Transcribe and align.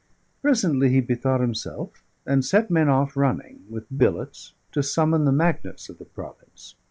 Presently 0.41 0.89
he 0.89 0.99
bethought 0.99 1.41
himself, 1.41 2.03
and 2.25 2.43
set 2.43 2.71
men 2.71 2.89
off 2.89 3.15
running, 3.15 3.63
with 3.69 3.85
billets, 3.95 4.55
to 4.71 4.81
summon 4.81 5.25
the 5.25 5.31
magnates 5.31 5.89
of 5.89 5.99
the 5.99 6.05
province. 6.05 6.73